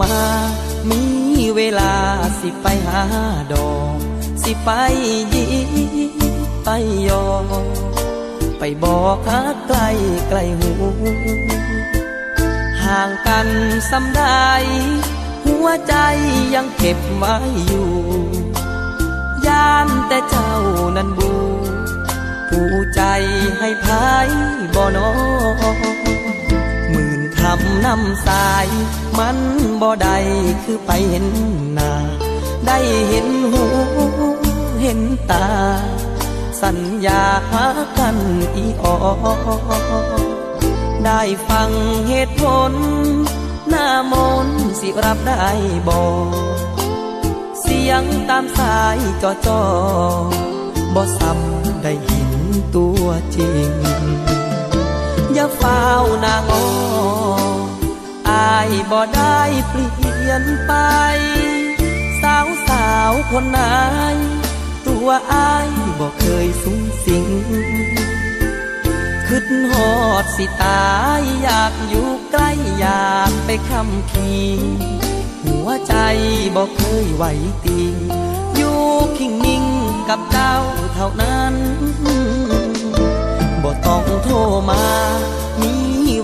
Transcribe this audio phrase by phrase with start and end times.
[0.00, 0.14] มา
[0.90, 1.02] มี
[1.56, 1.94] เวลา
[2.40, 3.04] สิไปหา
[3.52, 3.98] ดอก
[4.42, 4.70] สิไป
[5.34, 5.46] ยิ
[6.64, 6.68] ไป
[7.08, 7.24] ยอ
[8.58, 9.78] ไปบอกหาไกล
[10.28, 10.72] ไกลหู
[12.82, 13.48] ห่างกัน
[13.90, 14.48] สำได้
[15.44, 15.94] หัวใจ
[16.54, 17.36] ยังเก็บไว้
[17.66, 17.90] อยู่
[19.46, 20.52] ย่านแต่เจ้า
[20.96, 21.32] นั้นบู
[22.48, 23.02] ผู้ใจ
[23.58, 24.28] ให้พาย
[24.74, 25.10] บ่นอ
[27.42, 28.66] คำนำสาย
[29.18, 29.38] มัน
[29.80, 30.16] บ่ได้
[30.62, 31.26] คือไปเห็น
[31.74, 31.92] หน้า
[32.66, 33.64] ได้เห็นหู
[34.82, 35.46] เห็นตา
[36.62, 37.66] สัญญาหา
[37.98, 38.16] กัน
[38.56, 39.06] อีออ
[41.04, 41.70] ได้ฟัง
[42.08, 42.72] เหตุผล
[43.68, 44.14] หน้าม
[44.46, 44.48] น
[44.80, 45.46] สิรับได้
[45.88, 46.00] บ่
[47.60, 49.62] เสียงตามสายจอจอ
[50.94, 52.32] บ่ซ้ำได้เห็น
[52.74, 53.70] ตัวจริง
[55.34, 55.82] อย่าเฝ้า
[56.24, 60.72] นางออายบ่ได้เปลี่ยนไป
[62.22, 63.60] สาวสาวคนไหน
[64.86, 67.26] ตัวอายบ่เคยสูงสิง
[69.26, 69.92] คิดหอ
[70.22, 74.34] ดสิตายอยากอยู่ใกล้อยากไปคำคี
[75.44, 75.94] หัวใจ
[76.56, 77.24] บ่เคยไหว
[77.64, 77.94] ติง
[78.56, 78.78] อยู่
[79.18, 79.64] คิงนิ่ง
[80.08, 80.54] กับเจ้า
[80.94, 81.54] เท่านั้น
[83.62, 84.36] บ่ต้องโทร
[84.70, 84.84] มา
[85.60, 85.74] มี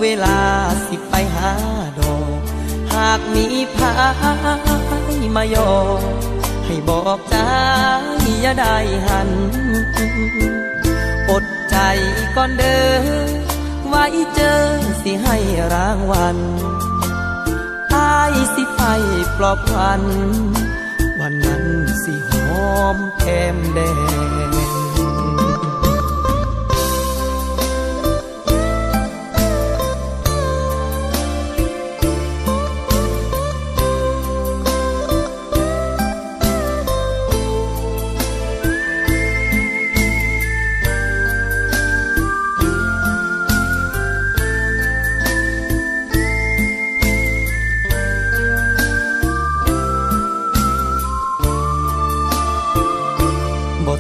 [0.01, 0.41] เวลา
[0.87, 3.47] สิไปหาากมี
[3.77, 3.93] พา
[5.15, 5.73] ยมายอ
[6.65, 7.37] ให้บอกใจ
[8.41, 9.31] อย่าได้หัน
[11.31, 11.77] อดใจ
[12.37, 13.39] ก่อนเด้อ
[13.89, 14.05] ไว้
[14.35, 14.61] เจอ
[15.03, 15.37] สิให้
[15.73, 16.39] รางวัล
[17.95, 18.83] อายสิไป
[19.37, 20.03] ปลอบวัน
[21.21, 21.65] วันนั้น
[22.03, 22.33] สิห
[22.71, 23.81] อมแก้มแด
[24.49, 24.58] ง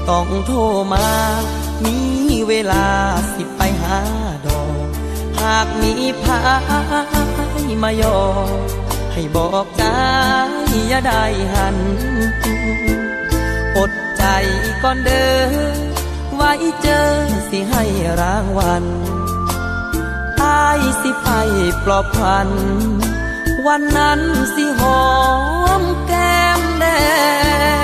[0.09, 0.59] ต้องโทร
[0.93, 1.09] มา
[1.85, 1.99] มี
[2.49, 2.87] เวลา
[3.35, 4.00] สิไปหา
[4.47, 4.87] ดอก
[5.41, 5.93] หากมี
[6.23, 6.41] พา
[7.69, 8.19] ยมายอ
[9.12, 9.85] ให้บอกใจ
[10.89, 11.25] อย่าได้
[11.55, 11.77] หัน
[13.77, 14.25] อดใจ
[14.83, 15.89] ก่อนเด้อ
[16.35, 16.53] ไว้
[16.83, 17.09] เจอ
[17.49, 17.85] สิให้
[18.21, 18.85] รางวัล
[20.43, 21.29] อายสิไป
[21.85, 22.49] ปลอบพัน
[23.67, 24.21] วันนั้น
[24.55, 25.05] สิหอ
[25.81, 26.87] มแก้มแด
[27.77, 27.78] ง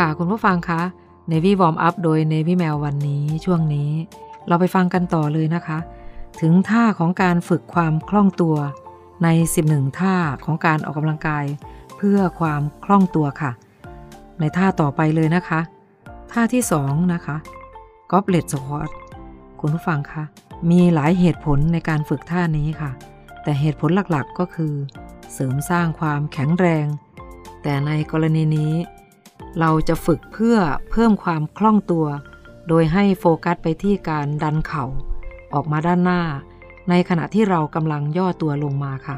[0.00, 0.80] ค่ะ คุณผู้ฟังคะ
[1.30, 3.90] Navy Warm Up โดย Navy แมววันนี้ช่วงนี้
[4.48, 5.78] เราไปฟังกันต่อเลยนะคะ
[6.40, 8.56] ถึงท่าของการฝึกความคล่องตัว
[9.24, 9.28] ใน
[9.64, 11.44] 11 ท่าของการออกกำลังกาย
[11.96, 13.52] เพื่อความคล่องตัวค่ะ
[14.40, 15.60] ในท่าต่อไปเลยนะคะ
[16.32, 17.36] ท่าที่ 2 นะคะ
[18.10, 18.90] Goblet Squat
[19.60, 20.24] คุณผู้ฟังคะ
[20.70, 22.90] มีหลายเหตุผลในการฝึกท่านี้ค่ะ
[23.42, 24.74] แต่เหตุผลหลักๆก็คือ
[25.32, 26.86] เสริมสร้างความแข็งแรง
[27.62, 28.72] แต่ในกรณีนี้
[29.60, 30.56] เราจะฝึกเพื่อ
[30.90, 32.06] เพิ่มความคล่องตัว
[32.68, 34.84] โดยให้โฟกัสไปที่การดันเข่า
[35.54, 36.22] ออกมาด้านหน้า
[36.90, 39.16] ในขณะที่เรากำลังย่อตัวลงมาค่ะ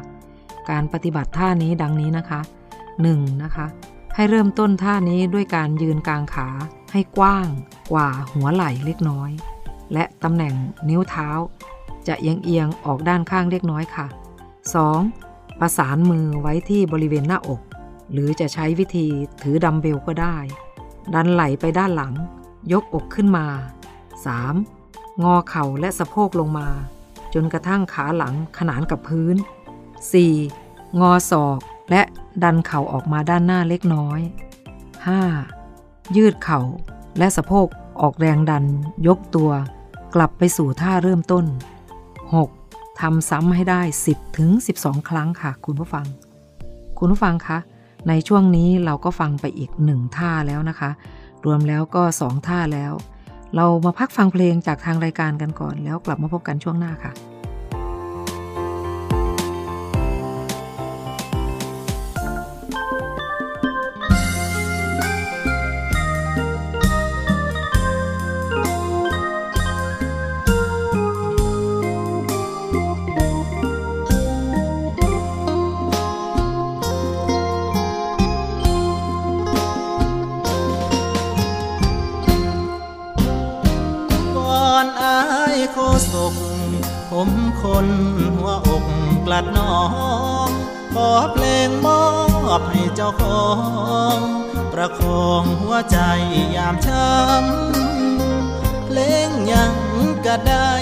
[0.70, 2.40] การปฏิบัติท่านี้ดังนี้นะคะ
[2.92, 3.42] 1.
[3.42, 3.66] นะคะ
[4.14, 6.48] ให้เริ่มต้นท่านี้ด้วยการยืนกลางขา
[6.92, 7.48] ให้กว้าง
[7.92, 9.30] กว่าหัวไหล่เล็กน้อย
[9.92, 10.54] และตำแหน่ง
[10.88, 11.28] นิ้วเท้า
[12.08, 14.06] จะเอียงเอียงๆออกด้านข้างเล็กน้อยค่ะ
[15.02, 15.60] 2.
[15.60, 17.60] ประสานมือไว้ที่บริเวณหน้าอก
[18.12, 19.06] หรือจะใช้วิธี
[19.42, 20.36] ถือดัมเบลก็ได้
[21.14, 22.14] ดันไหลไปด้านหลัง
[22.72, 23.46] ยกอกขึ้นมา
[24.54, 25.22] 3.
[25.22, 26.68] งอเข่าและสะโพกลงมา
[27.34, 29.36] จนกระทั่งขาหลังขนานกับพื้น
[30.38, 31.00] 4.
[31.00, 31.58] งอศอก
[31.90, 32.02] และ
[32.42, 34.20] ดันเข่าออกมาด้านหน้าเล็กน้อย
[35.38, 36.16] 5.
[36.16, 36.60] ยืดเข่า
[37.18, 37.66] และสะโพก
[38.00, 38.64] ออกแรงดัน
[39.08, 39.50] ยกตัว
[40.14, 41.44] กลับไปสู่ท่าเริ่มต้น
[42.22, 43.00] 6.
[43.00, 44.50] ทำซ้ำให้ได้ 10ถึง
[44.80, 46.06] 12 ครั้งค่ะ คุณผู้ฟัง
[46.98, 47.58] คุณผู้ฟังคะ
[48.08, 50.90] ในช่วงนี้เราก็ฟังไปอีกหนึ่งท่าแล้วนะคะ
[51.44, 52.92] รวมแล้วก็สองท่าแล้ว
[53.56, 57.12] เรามาพักฟังเพลงจากทางรายการกันก่อน แล้วกลับมาพบกันช่วงหน้าค่ะ
[87.82, 87.86] น
[88.34, 88.84] หัวอก
[89.26, 89.76] กลัดน้อ
[90.48, 90.50] ง
[90.94, 92.04] ขอเพลงมอ
[92.60, 93.48] บให้เจ้าขอ
[94.16, 94.18] ง
[94.72, 95.98] ประคองหัวใจ
[96.56, 99.74] ยามช้ำเพลงยัง
[100.26, 100.72] ก็ได้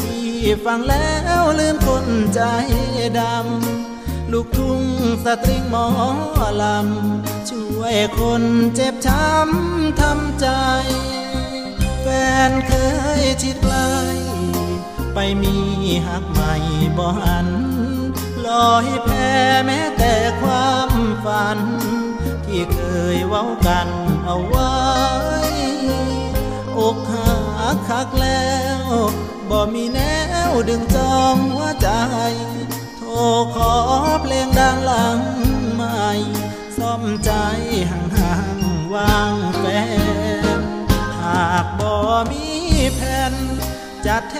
[0.00, 0.30] ที่
[0.64, 2.42] ฟังแล้วลืมคนใจ
[3.18, 4.82] ดำ ลูกทุ่ง
[5.24, 5.86] สตริงหมอ
[6.62, 8.42] ลำ ช่วยคน
[8.74, 10.48] เจ็บช้ำทำใจ
[12.00, 12.06] แฟ
[12.50, 12.72] นเค
[13.20, 13.76] ยชิดไกล
[15.14, 15.56] ไปมี
[16.06, 16.54] หักใหม่
[16.98, 17.48] บ่หัน
[18.46, 19.32] ลอยแพ้
[19.66, 20.90] แม้แต่ความ
[21.24, 21.58] ฝัน
[22.46, 22.80] ที่เค
[23.14, 23.88] ยเว้ากัน
[24.24, 24.74] เอาไว้
[26.78, 28.54] อกหักคักแล้
[28.86, 28.88] ว
[29.50, 30.00] บ่มีแน
[30.48, 31.90] วดึงจองหัวใจ
[32.98, 33.10] โทร
[33.54, 33.72] ขอ
[34.22, 35.18] เพลงดังหลัง
[35.74, 36.08] ใหม่
[36.78, 37.32] ซ่อมใจ
[37.90, 39.64] ห่างๆว่างแฟ
[40.58, 40.60] น
[41.20, 41.92] หากบ่
[42.30, 42.46] มี
[42.96, 43.34] แผ่น
[44.06, 44.36] จะแท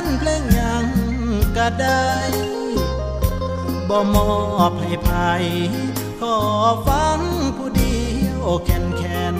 [0.23, 0.87] เพลงยัง
[1.57, 2.09] ก็ได้
[3.89, 4.31] บ่มอ
[4.71, 5.09] บให้ไผ
[6.19, 6.37] ขอ
[6.87, 7.19] ฟัง
[7.57, 9.35] ผู้เดียวแคนแคน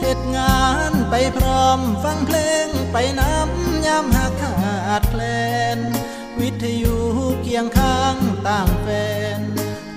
[0.00, 4.56] เหตุงานไปพร้อมฟังเพลงไปน้ำยามหักขา
[5.00, 5.22] ดแคล
[5.76, 5.78] น
[6.40, 6.96] วิทยุ
[7.42, 8.16] เคียงข้าง
[8.46, 8.86] ต่างแฟ
[9.38, 9.40] น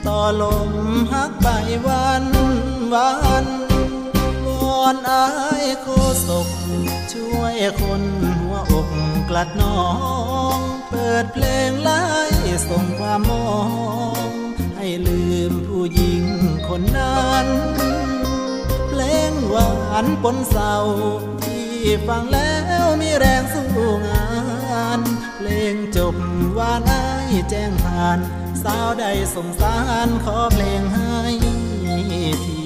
[0.07, 0.71] ต่อลม
[1.13, 1.47] หักไป
[1.87, 2.25] วัน
[2.93, 3.11] วั
[3.43, 3.45] น
[4.61, 5.25] วอนอา
[5.63, 5.87] ยโค
[6.27, 6.47] ศก
[7.13, 8.03] ช่วยคน
[8.69, 8.87] อก
[9.29, 9.81] กลัดน้อ
[10.57, 12.03] ง เปิดเพลงไล่
[12.69, 13.49] ส่งความมอ
[14.17, 14.29] ง
[14.77, 16.23] ให้ลืมผู้หญิง
[16.67, 17.47] คนนั้น
[18.89, 19.71] เพลงหวา
[20.03, 20.77] นปนเศร้า
[21.43, 21.67] ที่
[22.07, 22.53] ฟังแล้
[22.83, 24.99] วมีแรงสู้งาน
[25.37, 26.15] เพลงจบ
[26.55, 27.03] หวานอ้า
[27.49, 28.19] แจ้งผ่าน
[28.63, 31.19] สาวใดสงสารขอเพลงให้
[32.45, 32.60] ที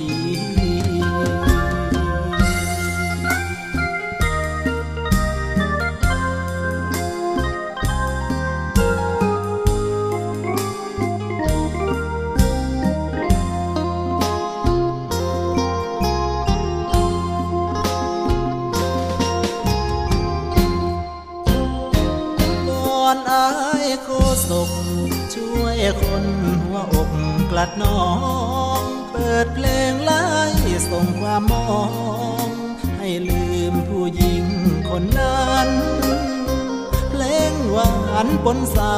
[23.16, 23.48] อนอา
[23.86, 24.10] ยโค
[24.50, 24.70] ศก
[25.34, 26.26] ช่วยคน
[26.64, 27.12] หัวอก
[27.52, 28.02] กลัดน้อ
[28.80, 28.82] ง
[29.12, 30.24] เปิดเพลงไล่
[30.90, 31.70] ส่งความมอ
[32.46, 32.48] ง
[32.98, 34.46] ให้ลืมผู้หญิง
[34.90, 35.70] คนนั้น
[37.10, 37.94] เพลงหวา
[38.26, 38.98] นปนเศร้า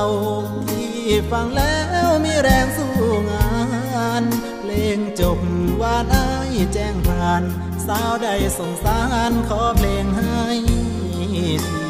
[0.70, 0.96] ที่
[1.32, 2.94] ฟังแล้วมีแรงสู้
[3.32, 3.52] งา
[4.22, 4.24] น
[4.62, 5.40] เพลงจบ
[5.82, 7.44] วานอายแจ้งผ่าน
[7.88, 10.44] สาวใดสงสารขอเพลงให้
[11.28, 11.87] ที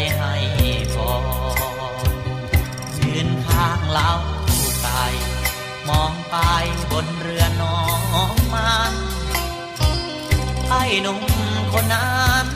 [0.00, 1.12] ใจให้พอ
[2.98, 4.12] ยืนข้างเล้า
[4.82, 5.04] ไก่
[5.88, 6.36] มองไป
[6.90, 7.80] บนเรือน้อ
[8.32, 8.94] งมัน
[10.70, 11.20] ไอ้หนุ่ม
[11.72, 12.46] คนนั้น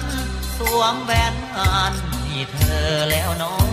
[0.56, 1.92] สวมแหวนมัน
[2.26, 3.68] ให้เธอแล้วน้อง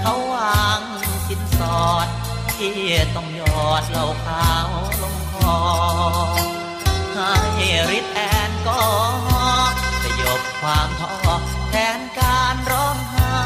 [0.00, 0.80] เขาวาง
[1.26, 2.08] สินสอด
[2.56, 2.78] ที่
[3.14, 4.68] ต้องยอดเหล้าขาว
[5.02, 5.58] ลงคอ
[7.14, 8.80] ให้ริดแอนก็
[10.60, 11.36] ความท้อ
[11.70, 13.36] แทนการร้องไห้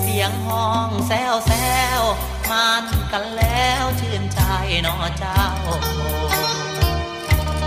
[0.00, 1.52] เสียงห้องแซวแซ
[2.00, 2.02] ว
[2.50, 4.40] มันกันแล้วชื่นใจ
[4.86, 5.44] นอเจ้า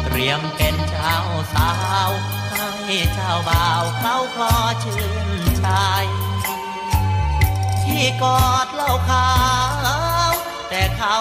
[0.03, 1.17] เตรียมเป็นเจ้า
[1.53, 1.71] สา
[2.07, 2.09] ว
[2.85, 5.29] ให้เจ้าบ่าวเขาคลอชื่น
[5.61, 5.67] ใจ
[7.83, 9.31] ที่กอดเหล่าขา
[10.29, 10.31] ว
[10.69, 11.15] แต่เขา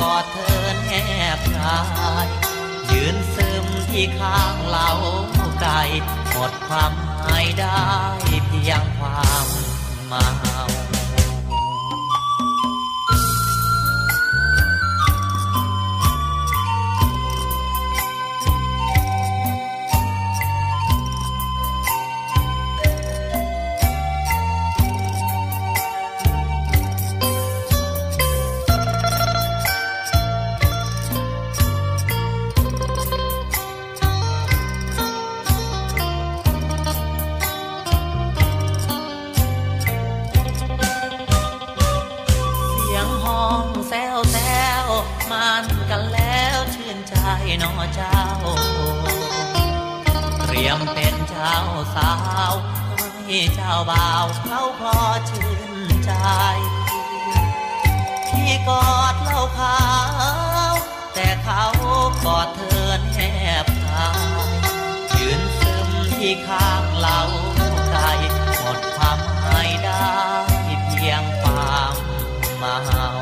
[0.00, 0.90] กอดเธอแน
[1.36, 1.78] บกา
[2.26, 2.28] ย
[2.90, 4.90] ยืนซึมที่ข้างเหล่า
[5.62, 5.68] ใจ
[6.30, 7.82] หมดความหมายได้
[8.46, 9.46] เพียงความ
[10.06, 10.71] เมา
[51.42, 51.60] จ้า
[51.96, 52.12] สา
[52.52, 52.54] ว
[53.24, 54.96] ให้เจ้าบ่าวเขาพอ
[55.30, 55.72] ชื่น
[56.04, 56.12] ใจ
[58.28, 59.80] ที่กอดเล่าขา
[60.72, 60.74] ว
[61.14, 61.64] แต่เขา
[62.24, 63.18] กอดเธอแน
[63.64, 64.08] บกา
[64.48, 64.50] ย
[65.16, 67.20] ยืนซึมที่ข้างเหล่า
[67.90, 68.10] ไก่
[68.60, 70.10] หมดความหมายได้
[70.88, 71.94] เพียงความ
[72.58, 73.21] เมา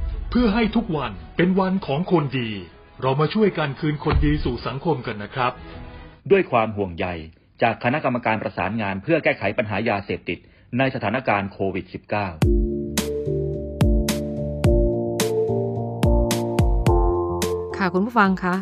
[0.33, 2.49] เพื่อให้ทุกวันเป็นวันของคนดี
[3.01, 5.51] เรามาช่วยกันคืนคนดีสู่สังคมกันนะครับ
[6.31, 7.05] ด้วยความห่วงใย
[7.61, 10.37] จากคณะกรรมการประสานงานเพื่อแก้ไขปัญหายาเสพติด
[10.77, 11.93] ในสถานการณ์โควิด -19
[17.77, 18.55] ค่ะคุณผู้ฟังคะ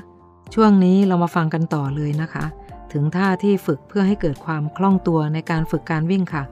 [0.56, 2.46] ช่วงนี้เรามาฟังกันต่อเลยนะคะ
[2.94, 6.44] ถึงท่าที่ฝึกเพื่อให้เกิดความคล่องตัวในการฝึกการวิ่งค่ะ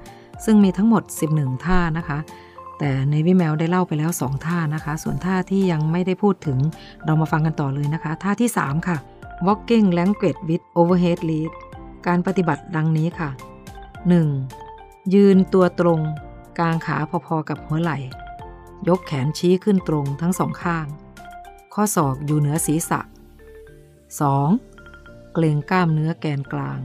[0.45, 2.19] ซึ่งมีทั้งหมด 11 ท่านะคะ
[2.79, 6.57] แต่ในวิแมวได้เล่าไปแล้ว 2 ท่านะคะ ส่วนท่าที่ยังไม่ได้พูดถึง
[7.05, 8.98] เรามาฟังกันต่อเลยนะคะ ท่าที่ 3 ค่ะ
[9.46, 11.51] walking language with overhead lead
[12.07, 13.29] การปฏิบัติดังนี้ค่ะ
[14.41, 15.13] 1.
[15.13, 16.01] ยืนตัวตรง
[16.60, 17.98] กางขาพอๆกับหัวไหล่
[18.88, 20.88] ยกแขนชี้ขึ้นตรงทั้งสองข้าง
[21.74, 23.01] ข้อศอกอยู่เหนือศีรษะ
[24.57, 25.34] 2.
[25.34, 26.79] เกรงกล้ามเนื้อแกนกลาง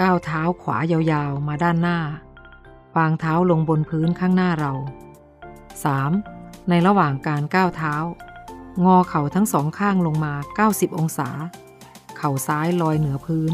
[0.00, 1.98] ก้าวเท้าขวายาวๆมาด้านหน้า
[2.96, 4.72] วางเท้าลงบนพื้นข้างหน้าเรา
[5.74, 6.68] 3.
[6.68, 7.94] ในระหว่างการก้าวเท้า
[8.84, 10.34] งอเข่าทั้งสองข้างลงมา
[10.68, 11.28] 90 องศา
[12.16, 13.52] เข่าซ้ายลอยเหนือพื้น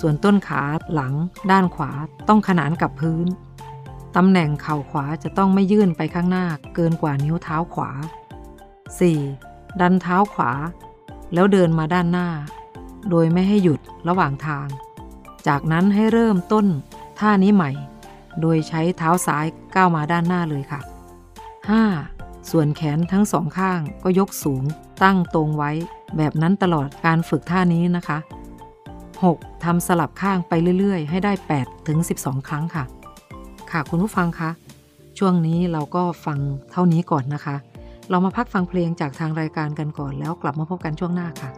[0.00, 1.14] ส่วนต้นขาหลัง
[1.50, 1.90] ด้านขวา
[2.28, 3.26] ต้องขนานกับพื้น
[4.16, 7.90] ตำแหน่งเข่าขวาจะต้องไม่ยื่นไปข้างหน้าเกินกว่านิ้วเท้าขวา
[9.06, 9.80] 4.
[9.80, 10.52] ดันเท้าขวา
[11.34, 12.28] แล้วเดินมาด้านหน้า
[13.10, 14.66] โดยไม่ให้หยุดระหว่างทาง
[15.46, 16.66] จากนั้นให้เริ่มต้น
[17.18, 17.70] ท่านี้ใหม่
[18.40, 20.80] โดยใช้เท้าซ้ายก้าวมาด้านหน้าเลยค่ะ
[21.72, 22.50] 5.
[22.50, 24.62] ส่วนแขนทั้งสองข้างก็ยกสูง
[25.02, 25.70] ตั้งตรงไว้
[26.16, 28.18] แบบนั้นตลอดการฝึกท่านี้นะคะ
[28.90, 29.64] 6.
[29.64, 32.84] ทำสลับข้างไปเรื่อย ๆ ให้ได้ 8 ถึง 12 ครั้งค่ะ
[33.70, 34.50] ค่ะคุณผู้ฟังคะ
[35.18, 36.38] ช่วงนี้เราก็ฟัง
[36.72, 37.56] เท่านี้ก่อนนะคะ
[38.10, 41.50] เรามาพักฟังเพลงจากทางรายการกันก่อนแล้วกลับมาพบกันช่วงหน้าค่ะ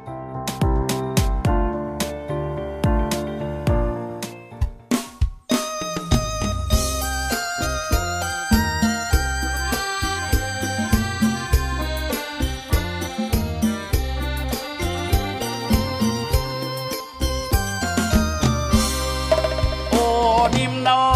[20.56, 21.06] นิ่มน้อ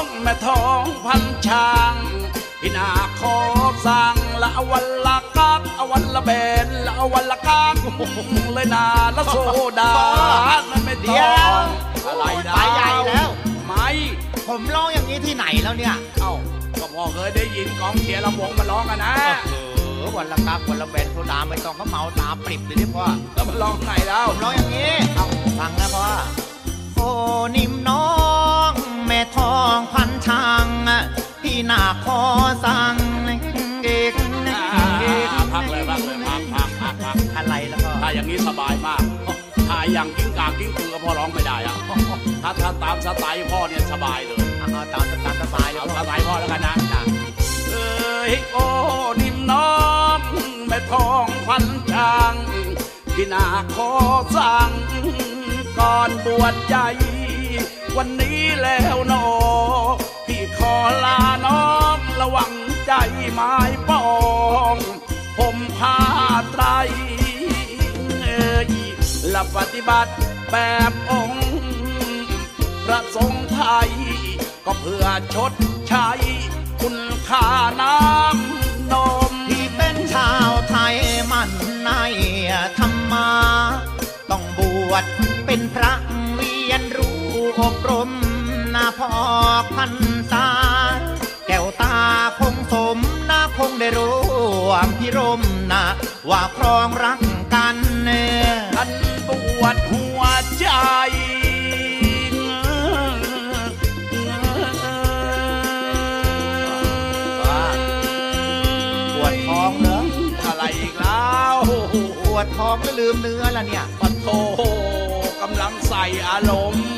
[0.00, 1.94] งแม่ท้องพันช่าง
[2.60, 2.88] พี่นา
[3.20, 3.36] ขอ
[3.86, 6.30] สั่งละอวันละกักอวันละเบ
[6.64, 7.74] นละอวันละกัก
[8.54, 8.84] เลยนา
[9.16, 9.36] ละโซ
[9.80, 9.92] ดา
[10.70, 11.66] นั่นไม่เดี๋ต้ยวอง
[12.06, 13.28] อะไรดาไปใหญ่แล้ว
[13.66, 13.88] ไม่
[14.48, 16.32] ผมร้องอย่างนี้ที่ไหนแล้วเนี่ยเอ้า
[16.80, 19.14] ก็พอเคยได้ยินกองเชียร์ลำวงมาร้องกันนะ
[19.46, 19.54] เอ
[20.00, 25.26] อวันละกักวันละแบนโซดาไม่ต้องก็เมาตาปริบเลยที่พ่อแล้วมาร้องไหนแล้วผมร้องอย่างนี้เอ้า
[25.58, 26.06] ฟังนะพ่อ
[26.96, 27.08] โอ้
[27.56, 28.07] นิ่มน้อง
[29.64, 30.66] องพันช่าง
[31.42, 32.20] พี่นาขอ
[32.64, 32.96] สั่ง
[33.84, 34.12] เอก
[35.52, 39.02] พักเลยพักเลยพักพักพักพักอะไรแล้วก็ถ้าอย่างนี้สบายมาก
[39.68, 41.76] ถ้าอย่างกิ้งกากิ้งคือก็พ่อร้องไม่ได้อะ
[42.42, 46.74] ถ้าถ้าตามสไตล์พ่อเนี่ยสบายเลยเอาตามตามสบายเลยเอาพ่อสไตล์พ่อแล้วกันนะ
[47.70, 48.66] เอ้ยโอ้
[49.20, 49.72] นิ่มน้อ
[50.18, 50.20] ง
[50.68, 52.34] แม่ทองพันช่าง
[53.14, 53.44] ที่นา
[53.74, 53.90] ขอ
[54.36, 54.70] สั่ง
[55.78, 56.76] ก่อนบวชใจ
[57.96, 59.26] วันนี้แล้วนอ
[60.26, 60.74] พี่ขอ
[61.04, 62.52] ลาน้องระวัง
[62.86, 62.92] ใจ
[63.32, 63.54] ไม้
[63.88, 64.06] ปอ
[64.74, 64.76] ง
[65.38, 65.98] ผมพา
[66.50, 66.64] ไตร
[68.20, 68.68] เอ่ย
[69.30, 70.12] และปฏิบัติ
[70.50, 70.56] แบ
[70.90, 71.46] บองค์
[72.84, 73.90] พระสงฆ์ไทย
[74.64, 75.52] ก็เพื่อชด
[75.88, 76.08] ใช้
[76.80, 76.96] คุณ
[77.28, 77.46] ค่า
[77.82, 78.94] น้ำน
[79.30, 80.96] มที่เป็นชาวไทย
[81.32, 81.50] มัน
[81.84, 81.90] ใน
[82.78, 83.30] ธรรมา
[84.30, 85.04] ต้องบวช
[85.46, 85.92] เป็นพระ
[87.64, 88.10] อบรม
[88.74, 89.12] นาพอ
[89.62, 89.92] กพัน
[90.32, 90.48] ษา
[91.46, 91.96] แก้วตา
[92.38, 92.98] คงสม
[93.30, 94.18] นาคงได้รู้
[94.70, 95.40] วมพิรม
[95.72, 95.84] นะ
[96.30, 97.20] ว่าครองรัก
[97.54, 98.26] กันเน่
[98.76, 98.88] ท่าน
[99.28, 99.30] ป
[99.60, 100.22] วดหัว
[100.58, 100.66] ใจ
[109.16, 109.98] ปวดท้องเหรอ
[110.44, 111.56] อะไรอีกแล้ว
[112.24, 114.26] ปวดท้องแล้วลืมเนื้อละเนี่ยปะโท
[115.42, 116.97] กำลังใส่อารมณ์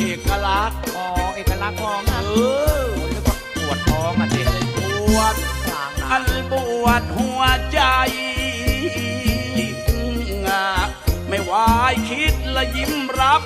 [0.00, 2.32] เอกลักษณ์พอเอกลักษณ์พองนะเอ
[2.80, 4.78] อโอ้ยนึกว่าปวดท้องอะเด็กป
[5.16, 7.80] วดขวางอันปวดหัวใจ
[11.28, 13.42] ไม่วายคิดและยิ้มรับ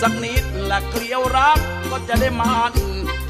[0.00, 1.58] สักนิดและเกลียวรัก
[1.90, 2.72] ก็จะได้มัน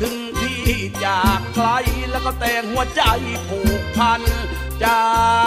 [0.01, 0.61] ถึงที่
[1.05, 1.69] จากไกล
[2.11, 3.03] แล้วก็แต่งหัวใจ
[3.49, 4.23] ผูกพัน
[4.85, 5.07] จา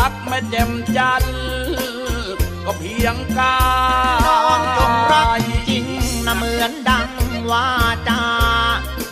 [0.09, 1.23] กแม่แจ่มจัน
[2.65, 3.57] ก็เพียงกา
[4.25, 5.60] น้องจงรักจ
[6.25, 7.09] นะเหมือนดัง
[7.51, 7.67] ว่า
[8.07, 8.23] จา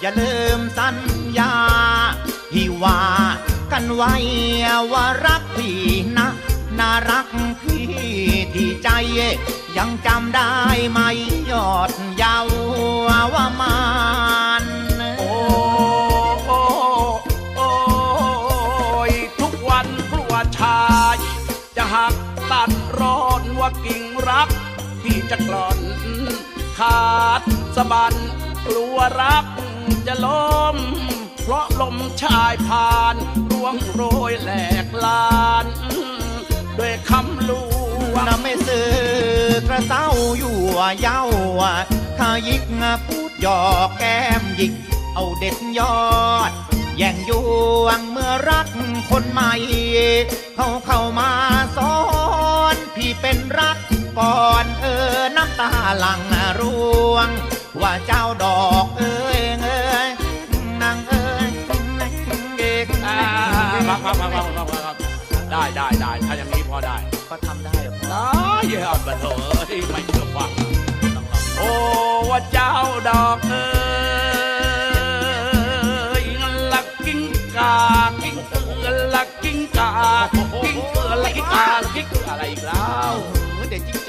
[0.02, 0.98] อย่าลืมสัญ
[1.38, 1.54] ญา
[2.52, 3.02] ที่ว่า
[3.72, 4.14] กันไว้
[4.92, 5.80] ว่ารักพี่
[6.18, 6.28] นะ
[6.80, 7.28] น่ารัก
[7.62, 7.88] พี่
[8.54, 8.90] ที่ใจ
[9.78, 10.54] ยังจำได้
[10.92, 11.00] ไหม
[11.52, 12.48] ยอดเยาว
[13.34, 13.80] ว่ามา
[14.64, 14.66] น
[15.18, 15.32] โอ้
[16.46, 16.62] โอ้
[17.56, 17.72] โอ้
[19.10, 20.82] ยทุกวันกลัวชา
[21.16, 21.18] ย
[21.76, 22.14] จะหัก
[22.52, 24.50] ตัดร้อนว่ากิ่งรัก
[25.04, 25.80] ที่จะกลอน
[26.80, 27.42] ขาด
[27.76, 28.14] สะบัน
[28.66, 29.46] กลัวรัก
[30.08, 30.78] จะล้ม
[31.44, 33.16] เพราะลมชายผ่าน
[33.52, 34.52] ร่วงโรยแหล
[34.86, 35.66] กลาน
[36.78, 37.52] ด้วยคำล
[38.12, 38.92] วงนะไม่ซื้อ
[39.68, 40.58] กระเซ้าอยู่
[41.02, 41.22] เย้า
[42.20, 42.64] ข้ายิก
[43.06, 44.74] พูดหยอกแก้มยิก
[45.16, 46.00] เอาเด็ดยอ
[46.50, 46.52] ด
[46.98, 47.32] แย่งย
[47.84, 48.68] วงเมื่อรัก
[49.10, 49.54] คนใหม่
[50.56, 51.32] เขาเข้ามา
[51.78, 51.96] สอ
[52.74, 53.78] น พี่เป็นรัก
[54.20, 56.22] ก่อนเออน้ำตาหลัง
[56.60, 56.82] ร่
[57.14, 57.30] วง
[57.82, 60.10] ว่าเจ้าดอกเอ้ยเอ้ย
[60.82, 61.50] นางเอ้ย
[62.60, 63.18] เอกอ่า
[63.88, 64.96] ครับครับครับครับครับครับ
[65.52, 66.59] ได้ได้ได้ถ้าอย่างนี้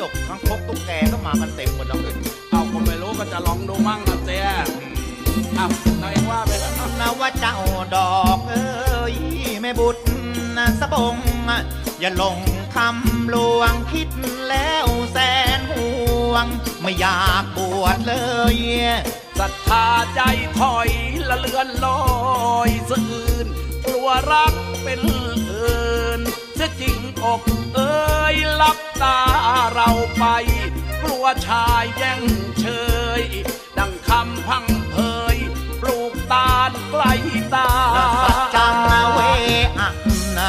[0.00, 2.16] จิ้งจกทั้งพกตุ๊กแกก็มากันเต็มหมดแล้วเลย
[2.50, 5.68] เอาก็ไม่รู้ก็จะลองดูมั่งนะเจ๊อะ
[6.02, 7.56] นายว่าไปแล้วนะว่าเจ้า
[7.96, 9.14] ดอกเอ้ย
[9.60, 10.02] แม่บุตร
[10.56, 11.16] นะสะบง
[12.00, 12.38] อย่าหลง
[12.74, 14.10] คำลวงคิด
[14.48, 15.18] แล้วแส
[15.58, 15.92] นห่
[16.30, 16.46] วง
[16.80, 18.14] ไม่อยากบวชเล
[18.54, 18.56] ย
[19.38, 20.20] ศรัทธาใจ
[20.58, 20.90] ถอย
[21.28, 22.02] ละเลือนลอ
[22.68, 23.46] ยสะอื่น
[23.84, 25.00] กลัวรักเป็น
[25.48, 27.40] อื่นเสียจริงอก
[27.74, 29.18] เอ้ยลับตา
[29.74, 30.24] เราไป
[31.02, 32.22] กลัวชายแย่ง
[32.60, 32.66] เช
[33.20, 33.22] ย
[33.78, 34.96] ดังคำพังเพ
[35.34, 35.36] ย
[35.80, 37.04] ปลูกตาลใกล
[37.54, 37.70] ตา
[38.54, 38.76] จจัง
[39.14, 39.20] เว
[39.78, 39.90] อะ
[40.38, 40.40] น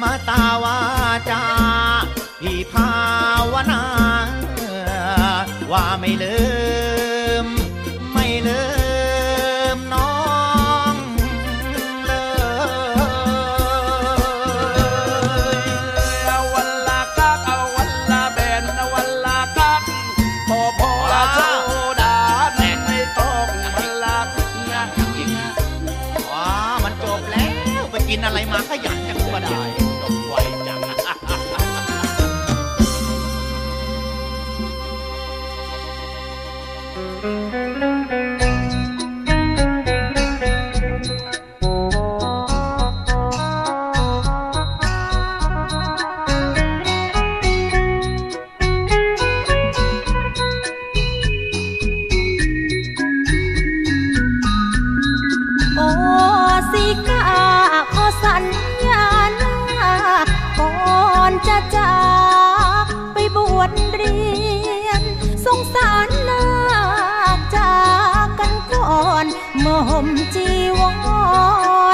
[0.00, 0.78] มาตาวา
[1.30, 1.42] จา
[2.40, 2.90] พี่ภา
[3.52, 3.82] วนา
[5.70, 6.36] ว่าไม่เลื
[6.76, 6.77] ม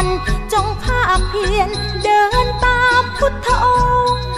[0.02, 0.04] ร
[0.52, 1.68] จงภาคเพียร
[2.04, 3.66] เดินตามพุทธอ
[4.14, 4.32] งค์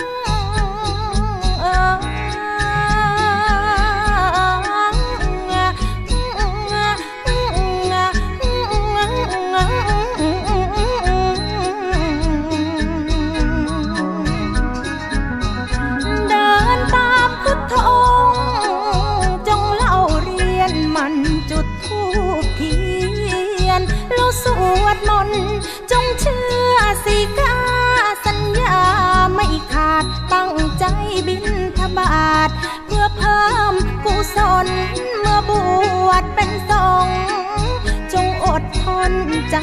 [39.51, 39.57] ใจ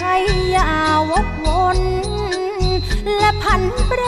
[0.52, 0.72] อย่า
[1.10, 1.80] วกวน
[3.18, 4.04] และพันแปร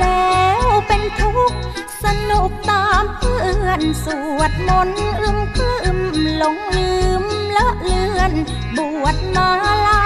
[0.00, 1.58] แล้วเป็นทุกข์
[2.04, 5.98] สนุกตามเพื่อนสวดมนต์อึมคลึม
[6.36, 7.24] หลงลืม
[7.56, 8.32] ละเลือน
[8.76, 9.50] บวชมา
[9.86, 10.05] ลา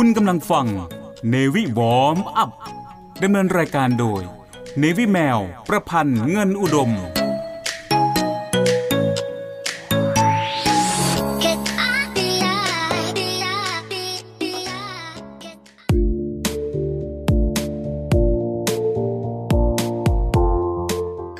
[0.00, 0.66] คุณกำลังฟัง
[1.28, 2.50] เนวิวอมอัพ
[3.22, 4.22] ดำเนินรายการโดย
[4.78, 6.92] เนวิแมว ประพันธ์เงินอุดม ค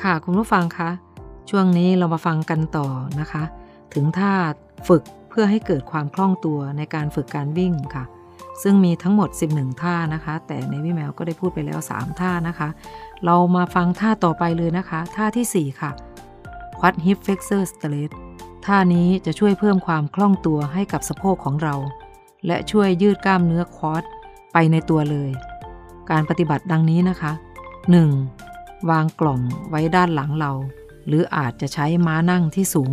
[0.07, 0.89] ่ะคุณผู้ฟังคะ
[1.49, 2.87] ช่วงนี้เรามาฟังกันต่อ
[3.19, 3.43] นะคะ
[3.93, 4.33] ถึงท่า
[4.87, 8.05] ฝึกเพื่อให้เกิดความคล่องตัวในการฝึกการวิ่งค่ะ
[8.63, 12.69] ซึ่งมีทั้งหมด 11 ท่านะคะ แต่ในวิแมวก็ได้พูดไปแล้ว 3 ท่านะคะ
[13.25, 15.91] เรามาฟังท่าต่อไปเลยนะคะ ท่าที่ 4 ค่ะ
[16.79, 18.11] Quad Hip Flexor Straight
[18.65, 21.75] ท่านี้จะช่วยเพิ่มความคล่องตัวให้กับสะโพกของเรา
[22.45, 24.03] และช่วยยืดกล้ามเนื้อควอด
[24.53, 25.31] ไปในตัวเลย
[26.11, 27.31] การปฏิบัติดังนี้นะคะ
[28.11, 28.89] 1.
[28.89, 30.51] วางกล่องไว้ด้านหลังเรา
[31.07, 32.91] หรืออาจจะใช้ม้านั่งที่สูง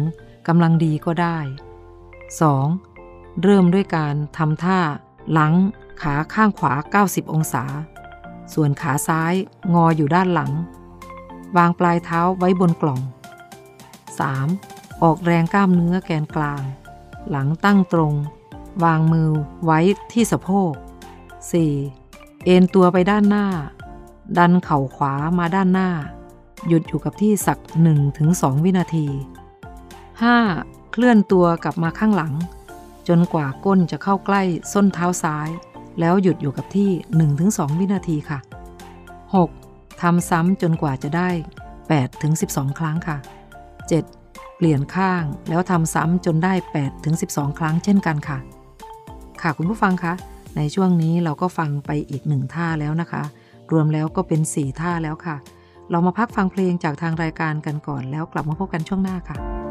[0.48, 1.38] กำลังดีก็ได้
[2.61, 3.42] 2.
[3.42, 4.81] เริ่มด้วยการทำท่า
[5.32, 5.52] หลัง
[6.02, 7.64] ขาข้างขวา 90 องศา
[8.54, 9.34] ส่วนขาซ้าย
[9.74, 10.52] งออยู่ด้านหลัง
[11.56, 13.00] วางปลายเท้าไว้บนกล่อง
[14.20, 15.02] 3.
[15.02, 16.62] ออกแรงกล้ามเนื้อแกนกลาง
[17.30, 18.14] หลังตั้งตรง
[18.84, 19.30] วางมือ
[19.64, 19.78] ไว้
[20.12, 20.72] ที่สะโพก
[21.60, 22.44] 4.
[22.44, 23.46] เอ็นตัวไปด้านหน้า
[24.38, 25.90] ดันเข่าขวามาด้านหน้า
[26.68, 27.58] หยุดอยู่กับที่สัก
[28.12, 29.06] 1-2 วินาที
[30.20, 30.92] 5.
[30.92, 32.32] เคลื่อนตัวกลับมาข้างหลัง
[33.09, 35.49] จนกว่าก้นจะเข้าใกล้ส้นเท้าซ้าย
[36.01, 36.90] แล้วหยุดอยู่กับที่
[37.35, 38.38] 1-2 วินาทีค่ะ
[39.40, 40.03] 6.
[40.03, 41.29] ทำซ้ำจนกว่าจะได้
[42.05, 43.17] 8-12 ครั้งค่ะ
[43.88, 44.57] 7.
[44.57, 46.53] เปลี่ยนข้างแล้วทำซ้ำจนได้
[47.07, 48.38] 8-12 ครั้งเช่นกันค่ะ
[49.43, 50.12] ค่ะคุณผู้ฟังคะ
[50.57, 53.23] ในช่วงนี้เราก็ฟังไปอีกหนึ่งท่าแล้วนะคะ
[53.73, 55.37] รวมแล้วก็เป็น 4 ท่าแล้วค่ะ
[55.90, 59.63] เรามาพักฟังเพลงจากทางรายการกันก่อนแล้วกลับมาพบกันช่วงหน้าค่ะ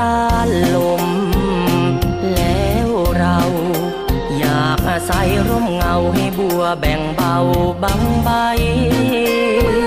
[0.00, 1.04] ต้านลม
[2.34, 3.38] แล้วเรา
[4.38, 7.36] อยากอาศัยร่มเงาให้บัวแบ่งเบา
[7.82, 8.30] บังใบ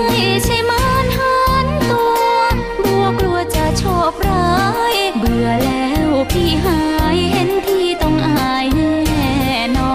[0.08, 2.04] ไม่ใช่มารหันตั
[2.36, 2.40] ว
[2.78, 4.54] บัวกลัวจะโชคร้า
[4.94, 6.80] ย เบื่อแล้วพี่หา
[7.14, 9.94] ยเห็นพี่ต้องอายแน่นอ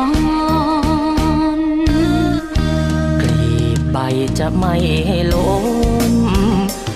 [1.58, 1.60] น
[3.22, 3.48] กลี
[3.78, 3.98] บใบ
[4.40, 4.76] จะไม่
[5.34, 5.66] ล้ม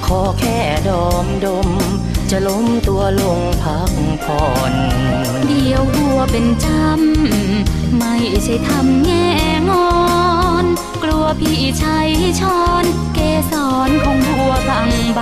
[0.06, 0.58] ขอแค่
[0.88, 1.70] ดอมดม
[2.32, 4.74] จะล้มตัวลงพักผ่อน
[5.48, 9.28] เดียวบัวเป็นจำไม่ใช่ทำแง่
[9.70, 9.90] งอ
[10.64, 10.66] น
[11.04, 12.00] กลัวพี่ใช้
[12.40, 13.20] ช้อน เก
[13.52, 13.54] ส
[13.88, 15.22] รของบัวบางใบ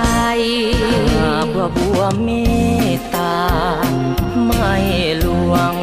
[1.14, 2.28] หากว่าบัวเม
[2.96, 3.36] ตตา
[4.46, 4.74] ไม่
[5.24, 5.74] ลวง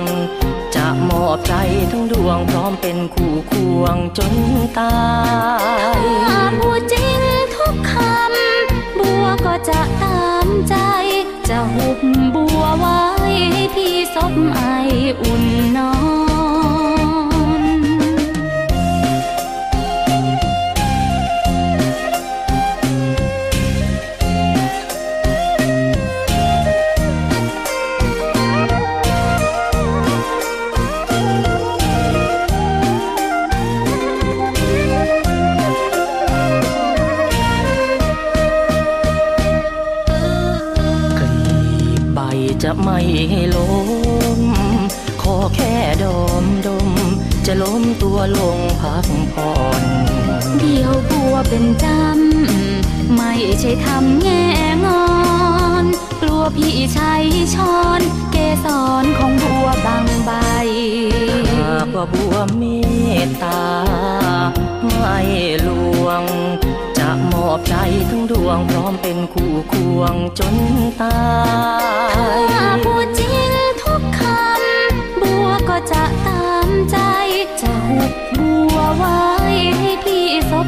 [0.76, 1.54] จะมอบใจ
[1.92, 4.34] ทั้งดวงพร้อมเป็นคู่ควงจน
[4.80, 4.98] ตา
[5.98, 7.20] ยถ้าบัวจริง
[7.56, 10.76] ทุกคำบัวก็จะตามใจ
[11.50, 12.00] จะหุบ
[12.36, 13.00] บัวไว้
[13.52, 14.62] ให้พี่ซบไอ
[15.22, 15.44] อุ่น
[15.78, 15.92] นอ
[16.95, 16.95] น
[42.70, 43.00] จะไม่
[43.56, 43.74] ล้
[44.40, 44.42] ม
[45.22, 46.06] ขอแค่ด
[46.44, 46.90] มดม
[47.46, 49.84] จะล้มตัวลงพักผ่อน
[50.60, 54.46] เดียวบัวเป็นจำไม่ใช่ทำแง่
[54.86, 55.06] งอ
[55.84, 55.86] น
[56.22, 57.14] กลัวพี่ใช้
[57.56, 58.02] ช้อน
[58.32, 58.68] เกส
[59.04, 60.32] รของบัวบางใบ
[61.58, 62.64] หากว่าบัวเม
[63.26, 63.62] ตตา
[64.94, 65.18] ไม่
[65.68, 65.70] ล
[66.06, 66.24] วง
[66.98, 67.76] จะมอบใจ
[68.10, 70.56] ทั้งดวงพร้อมเป็นคู่ควงจน
[71.02, 71.20] ตา
[72.12, 76.98] ยถ้าพูดจริงทุกคำ บัวก็จะตามใจ
[77.62, 79.20] จะหุบบัวไว้
[79.78, 80.68] ให้พี่สบ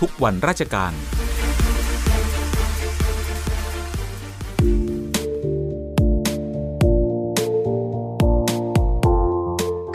[0.00, 0.92] ทุกวันราชการ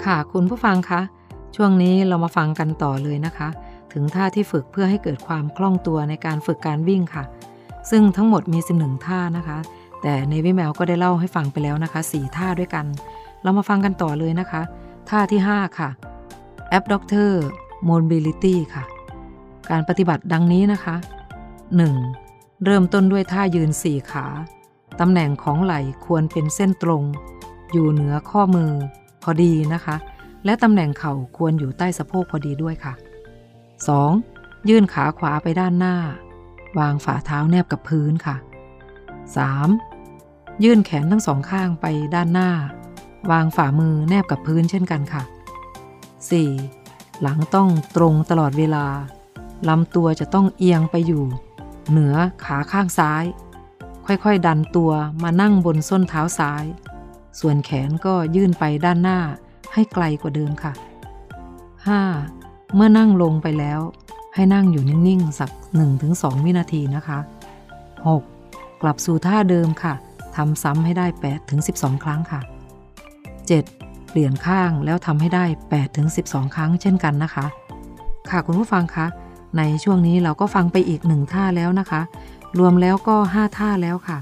[0.05, 1.01] ค่ะคุณผู้ฟังคะ
[1.55, 3.49] ช่วงนี้เรามาฟังกันต่อเลยนะคะ
[3.93, 7.23] ถึงท่าที่ฝึกเพื่อให้เกิดความคล่องตัวในการฝึกการวิ่งค่ะ
[7.89, 9.57] ซึ่งทั้งหมดมี11ท่านะคะ
[10.01, 12.85] แต่ในวิแมวก็ได้เล่าให้ฟังไปแล้วนะคะ4ท่าด้วยกัน
[13.43, 14.61] เรามาฟังกันต่อเลยนะคะ
[15.09, 15.89] ท่าที่ 5 ค่ะ
[16.77, 17.31] Abductor
[17.89, 18.83] Mobility ค่ะ
[19.71, 20.95] การปฏิบัติดังนี้นะคะ
[21.79, 22.63] 1.
[22.65, 24.25] เริ่มต้นด้วยท่ายืน4ขา
[24.99, 27.03] ตำแหน่งของไหล่ควรเป็นเส้นตรง
[27.71, 28.71] อยู่เหนือข้อมือ
[29.23, 29.95] พอดีนะคะ
[30.45, 32.93] และตำแหน่งเข่าควรอยู่ใต้สะโพกพอดีด้วยค่ะ
[34.01, 34.69] 2.
[34.69, 35.95] ยื่นขาขวาไปด้านหน้า
[36.79, 38.35] วางฝ่าเท้าแนบกับพื้นค่ะ
[39.89, 40.63] 3.
[40.63, 41.85] ยื่นแขนทั้งสองข้างไป
[42.15, 42.51] ด้านหน้า
[43.31, 45.23] วางฝ่ามือแนบกับพื้นเช่นกันค่ะ
[46.41, 47.21] 4.
[47.21, 48.85] หลังต้องตรงตลอดเวลา
[49.69, 51.23] ลำตัวจะต้องเอียงไปอยู่
[51.89, 53.23] เหนือขาข้างซ้าย
[54.05, 54.91] ค่อยๆดันตัว
[55.23, 56.65] มานั่งบนส้นเท้าซ้าย
[57.39, 59.19] ส่วนแขนก็ยื่นไปด้านหน้า
[59.73, 60.73] ให้ไกลกว่าเดิมค่ะ
[61.93, 62.75] 5.
[62.75, 63.79] เมื่อนั่งลงไปแล้ว
[64.35, 65.51] ให้นั่งอยู่นิ่งๆ สัก
[65.97, 67.19] 1-2 วินาทีนะคะ
[67.99, 68.81] 6.
[68.81, 69.93] กลับสู่ท่าเดิมค่ะ
[70.35, 71.05] ทำซ้ำให้ได้
[71.55, 72.41] 8-12 ครั้งค่ะ
[73.05, 74.09] 7.
[74.09, 75.45] เปลี่ยนข้างแล้วทำให้ได้
[75.99, 77.45] 8-12 ครั้งเช่นกันนะคะ
[78.29, 79.05] ค่ะคุณผู้ฟังคะ
[79.57, 82.01] ในช่วงนี้เราก็ฟังไปอีกหนึ่งท่าแล้วนะคะ
[82.59, 84.17] รวมแล้วก็ 5 ท่าแล้วค่ะ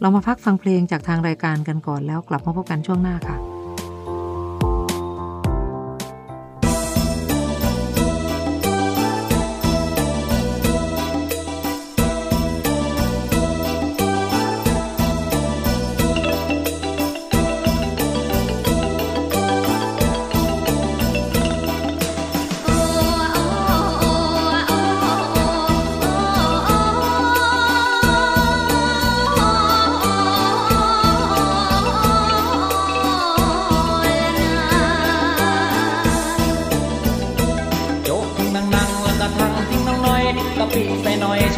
[0.00, 3.47] เรามาพักฟังเพลงจากทางรายการกันก่อนแล้วกลับมาพบกันช่วงหน้าค่ะ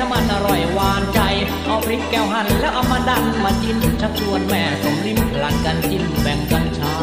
[0.03, 1.21] ถ้ามันอร่อยหวานใจ
[1.67, 6.97] เอาพริกแก้วหั่นแล้วเอามาดันมาจิ้มชักชวนแม่สมลิ้มพลังกันจิ้มแบ่งกันใช้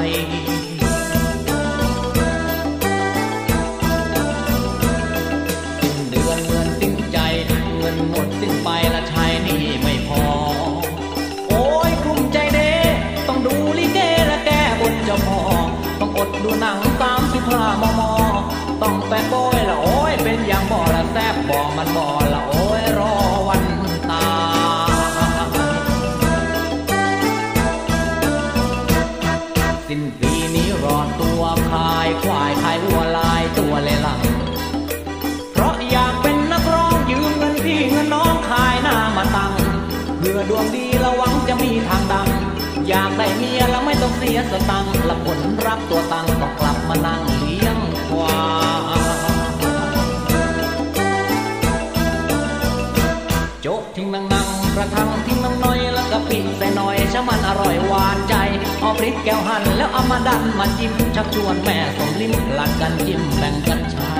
[59.24, 64.14] แก้วหั่นแล้วเอามาดันมาจิ้มชักชวนแม่สมลิ้มหลักกันจิ้มแบ่งกันใช้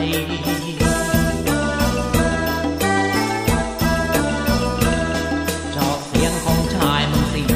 [5.76, 7.50] ชอบเสียงของชายมันสิง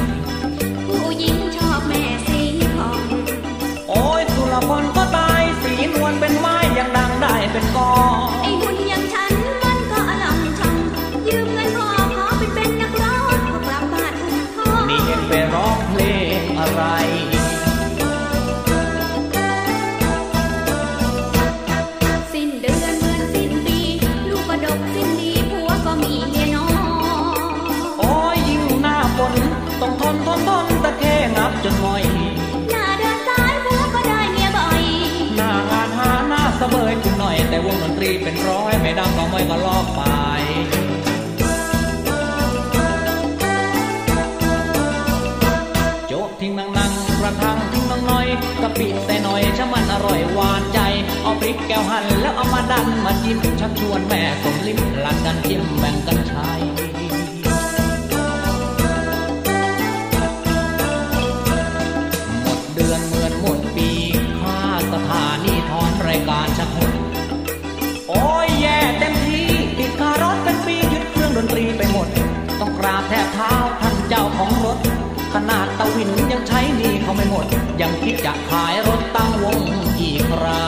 [0.88, 2.40] ผู้หญิงชอบแม่สี
[2.76, 3.00] ผ่อง
[3.88, 7.91] โอ้ยสุรพลก็ตายสีนวลเป็นไม้ยังดังได้เป็นกอไอ้
[37.64, 40.00] วงดนตรีเป็นร้อยไม่ดังก็ไม่ก็ลอกไป
[46.08, 48.26] โจ๊กทิ้งนังนังกระทังทิ้งน้องน้อย
[48.62, 50.78] กะปิใส่หน่อยชะมันอร่อยหวานใจ
[51.22, 56.50] เอาพริกแก้วหั่นแล้วเอามาดันมาจิ้มชักชวนแม่สมลิ้มหลักกันจิ้มแบ่งกันใช้
[73.12, 74.78] ทบเท้าท่านเจ้าของรถ
[75.34, 77.46] ขนาดตะวินยังใช้หนี่เขาไม่หมด
[77.80, 79.60] ยังคิดจะขายรถตั้งวง
[79.98, 80.64] อีกครา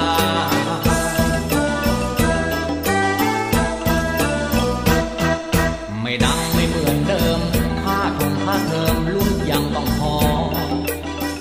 [6.02, 7.40] ไม่ดังไม่เหมือนเดิม
[7.82, 10.14] ค่าทงค่าเทอมรุ่นยังต้องพอ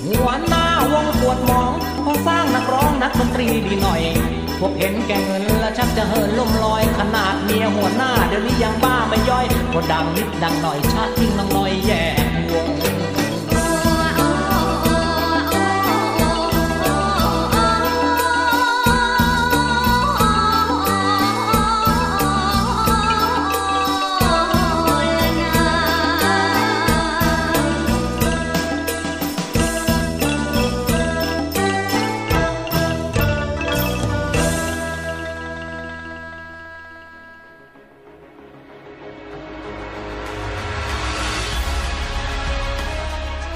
[0.06, 1.72] หัวหน้าวงปวดมอง
[2.04, 4.02] พอสร้างนักร้องนักดนตรีดีหน่อย
[4.60, 12.04] พวกเห็นแก่เงินแล้วชักจะเหินล่มลอยขนาดเมียหัวหน้าเดี๋ยวนี้ยังบ้าไม่ย่อยก็ดังนิดดังหน่อยชาทิ้งน้องน้อยแย่
[12.52, 13.03] วง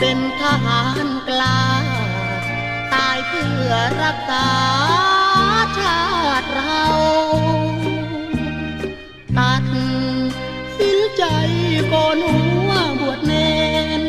[0.00, 1.60] เป็นทหารกล้า
[2.92, 3.70] ตายเพื่อ
[4.02, 4.48] รักษา
[5.78, 6.00] ชา
[6.40, 6.84] ติเรา
[9.38, 9.64] ตัด
[10.78, 11.22] สินใจ
[11.92, 12.70] ก่อนหัว
[13.00, 13.32] บวชเน
[14.00, 14.02] น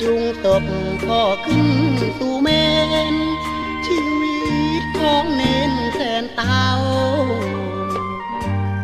[0.00, 0.64] จุงศพ
[1.06, 1.68] พ่อขึ้น
[2.18, 2.48] สู่เม
[3.12, 3.14] น
[3.86, 4.38] ชีวิ
[4.82, 6.66] ตของเนนแสนเตา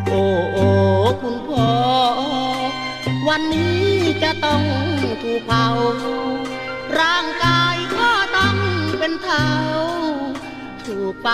[0.07, 0.67] โอ้โอ้
[1.21, 1.69] คุณพ่อ
[3.27, 3.83] วันนี้
[4.23, 4.63] จะต้อง
[5.23, 5.67] ถูกเผา
[6.99, 8.57] ร่างกายก็ต้อง
[8.99, 9.47] เป็นเทา
[10.85, 11.29] ถูกไป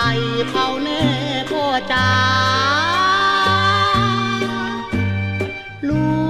[0.50, 1.04] เผาแน่
[1.50, 2.10] พ่อจ๋า
[5.88, 6.20] ลู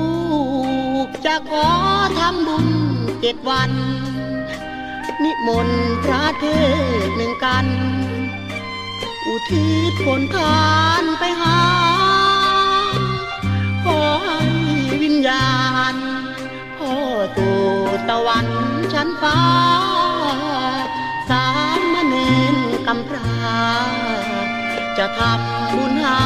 [1.07, 1.69] กจะขอ
[2.19, 2.69] ทำบุญ
[3.21, 3.71] เจ็ดวัน
[5.23, 6.45] นิมนต์พระเท
[7.07, 7.67] ศหนึ่งกัน
[9.27, 10.65] อุทิศผลทา
[11.03, 11.59] นไปหา
[13.85, 14.41] ขอให้
[15.03, 15.49] วิญญา
[15.95, 15.97] ณ
[16.79, 16.93] พ่อ
[17.37, 17.59] ตู่
[18.09, 18.47] ตะวัน
[18.93, 19.41] ชั้นฟ้า
[21.31, 21.45] สา
[21.93, 22.15] มเณ
[22.55, 23.33] รกำพร้า
[24.99, 26.21] จะทำบุญหา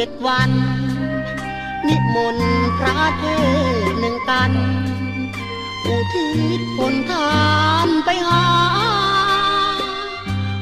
[0.00, 0.50] เจ็ดวัน
[1.86, 3.24] นิมนต์พระเท
[3.72, 4.52] ศหนึ่งกัน
[5.86, 6.28] อุทิ
[6.58, 7.38] ศผลทา
[7.86, 8.46] นไปหา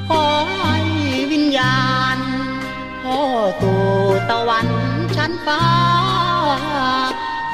[0.08, 0.24] ขอ
[0.60, 0.76] ให้
[1.32, 1.84] วิญญา
[2.16, 2.18] ณ
[3.02, 3.20] พ่อ
[3.62, 4.68] ตัวตะวัน
[5.16, 5.64] ชั้นฟ้า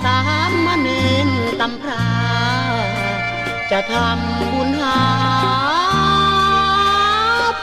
[0.04, 0.18] สา
[0.66, 0.88] มเณ
[1.26, 1.28] ร
[1.60, 2.08] ตำพรา
[3.70, 5.02] จะทำบุญหา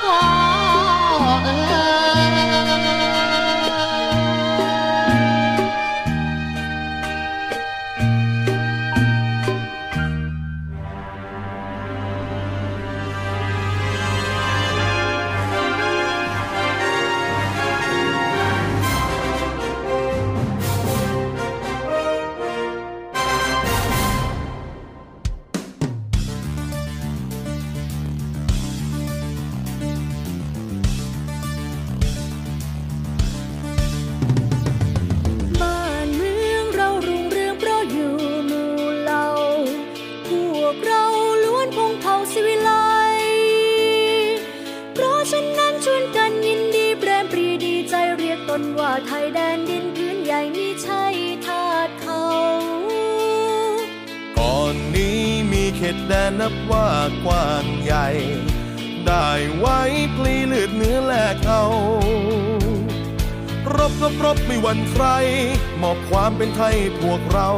[0.01, 0.20] พ่อ
[1.43, 2.09] เอ๋
[56.40, 56.90] นับว่า
[57.26, 58.08] กว้างใหญ่
[59.08, 59.80] ได้ไว้
[60.16, 61.64] พลีเลือดเนื้อแลกเอา
[63.76, 65.06] รบรบรบไม่หวั่นใคร
[65.82, 67.50] มอบความเป็นไทยพวกเรา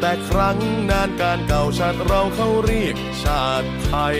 [0.00, 0.58] แต่ครั้ง
[0.90, 4.18] นานการเก่าชาติเราเขาเรียกชาติไทย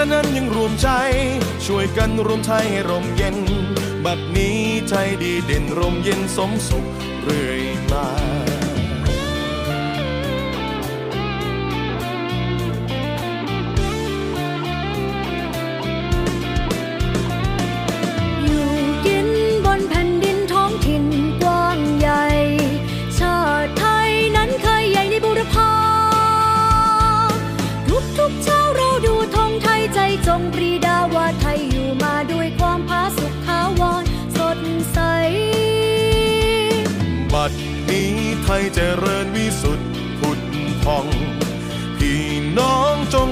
[0.00, 0.88] ระนั้นยังรวมใจ
[1.66, 3.36] ช่วยกันรวมไทยให้ร่มเย็น
[4.04, 6.86] บัดนี้ไทยดีเด่นร่มเย็นสมสุข
[7.22, 8.49] เรื่อยมา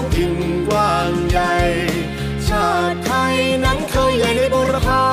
[0.00, 0.34] องถิ่น
[0.68, 1.54] กว้างใหญ่
[2.48, 5.04] ชาติไทยนั้นเคยใหญ่ในบุรพา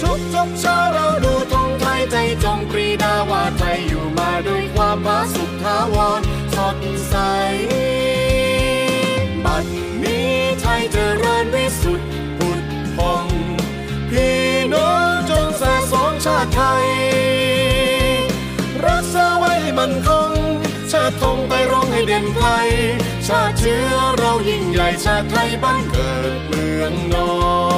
[0.00, 6.20] ทุกทุกชาเราดูธงไทยใจจงปรีดาว่าไทยอยู่มาด้วยความผาสุกถาวร
[6.54, 6.78] สด
[7.08, 7.14] ใส
[9.44, 9.64] บัด
[10.02, 12.08] นี้ไทยเจริญวิสุทธิ์
[12.38, 12.60] ผุด
[12.96, 13.26] พง
[14.10, 14.38] พี่
[14.72, 15.62] น้องจงแส
[15.92, 16.88] สองชาติไทย
[18.86, 20.32] รักษาไว้มันคง
[20.92, 21.52] ชาติธงไป
[22.18, 22.48] ร้องให้เด่นไกล
[23.26, 27.30] ชาติเชื้อเรายิ่งใหญ่ชาติไทยบ้านเกิดเมืองนอ
[27.76, 27.77] น